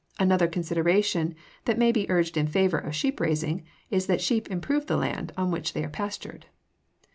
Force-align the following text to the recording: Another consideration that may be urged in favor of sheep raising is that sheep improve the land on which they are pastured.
Another 0.17 0.47
consideration 0.47 1.35
that 1.65 1.77
may 1.77 1.91
be 1.91 2.09
urged 2.09 2.35
in 2.35 2.47
favor 2.47 2.79
of 2.79 2.95
sheep 2.95 3.19
raising 3.19 3.63
is 3.91 4.07
that 4.07 4.19
sheep 4.19 4.49
improve 4.49 4.87
the 4.87 4.97
land 4.97 5.31
on 5.37 5.51
which 5.51 5.73
they 5.73 5.83
are 5.85 5.89
pastured. 5.91 6.47